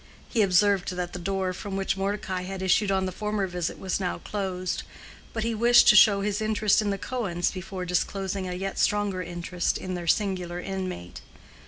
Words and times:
He 0.29 0.41
observed 0.41 0.89
that 0.95 1.13
the 1.13 1.19
door 1.19 1.53
from 1.53 1.75
which 1.77 1.95
Mordecai 1.95 2.41
had 2.41 2.63
issued 2.63 2.89
on 2.89 3.05
the 3.05 3.11
former 3.11 3.45
visit 3.45 3.77
was 3.77 3.99
now 3.99 4.17
closed, 4.17 4.81
but 5.31 5.43
he 5.43 5.53
wished 5.53 5.87
to 5.89 5.95
show 5.95 6.21
his 6.21 6.41
interest 6.41 6.81
in 6.81 6.89
the 6.89 6.97
Cohens 6.97 7.51
before 7.51 7.85
disclosing 7.85 8.47
a 8.49 8.53
yet 8.53 8.79
stronger 8.79 9.21
interest 9.21 9.77
in 9.77 9.93
their 9.93 10.07
singular 10.07 10.59
inmate. 10.59 11.21